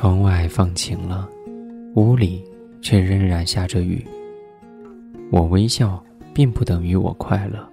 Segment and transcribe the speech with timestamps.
[0.00, 1.28] 窗外放晴了，
[1.94, 2.42] 屋里
[2.80, 4.02] 却仍然下着雨。
[5.30, 7.68] 我微笑，并不等于我快乐。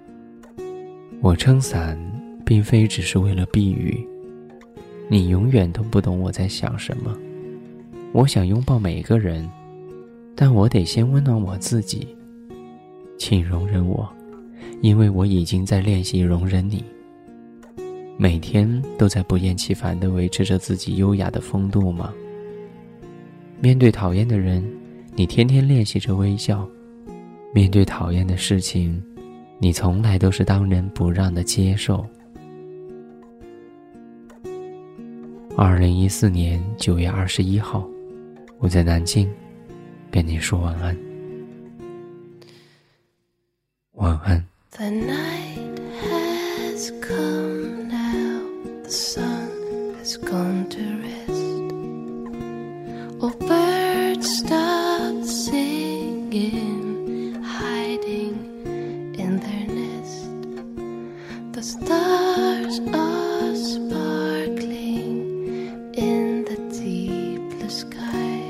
[1.22, 1.98] 我撑伞，
[2.44, 4.06] 并非只是为了避雨。
[5.08, 7.16] 你永远都不懂我在想什么。
[8.12, 9.48] 我想拥抱每个人，
[10.36, 12.06] 但我得先温暖我自己。
[13.16, 14.06] 请容忍我，
[14.82, 16.84] 因为我已经在练习容忍你。
[18.20, 22.12] 每天都在不厌其烦地维持着自己优雅的风度吗？
[23.60, 24.68] 面对讨厌的人，
[25.14, 26.68] 你天天练习着微笑；
[27.54, 29.00] 面对讨厌的事情，
[29.60, 32.04] 你从来都是当仁不让的接受。
[35.56, 37.88] 二零一四年九月二十一号，
[38.58, 39.32] 我在南京，
[40.10, 40.96] 跟你说晚安。
[43.92, 44.44] 晚安。
[48.88, 51.44] The sun has gone to rest.
[53.20, 58.34] Oh, birds stop singing, hiding
[59.18, 60.30] in their nest.
[61.52, 65.20] The stars are sparkling
[65.92, 68.40] in the deep blue sky.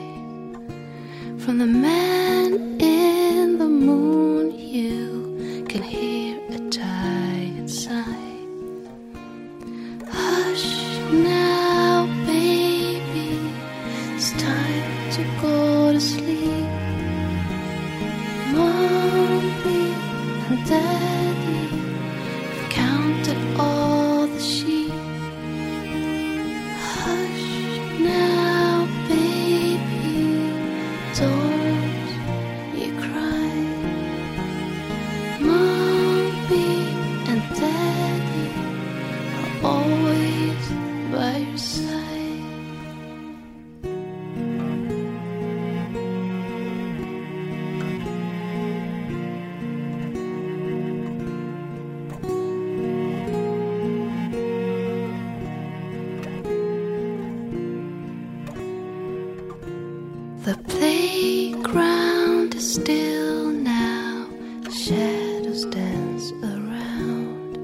[1.38, 5.07] From the man in the moon, you
[60.48, 64.26] The playground is still now,
[64.72, 67.59] shadows dance around.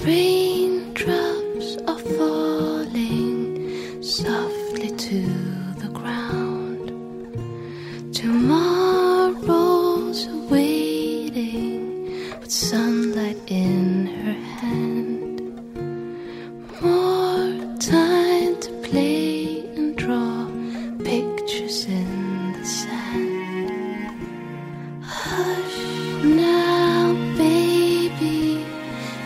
[0.00, 5.22] Raindrops are falling softly to
[5.82, 6.90] the ground.
[8.12, 9.40] Tomorrow's
[10.50, 11.84] waiting
[12.40, 13.77] with sunlight in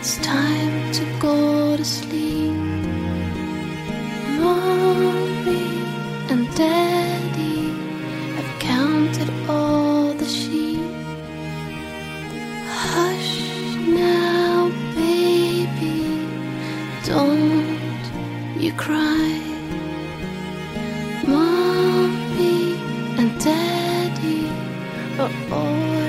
[0.05, 2.51] it's time to go to sleep.
[4.43, 5.65] Mommy
[6.29, 7.71] and daddy
[8.35, 10.83] have counted all the sheep.
[12.81, 13.31] Hush
[13.87, 16.01] now, baby,
[17.05, 18.03] don't
[18.61, 19.31] you cry.
[21.25, 22.75] Mommy
[23.19, 24.49] and daddy
[25.17, 26.02] are always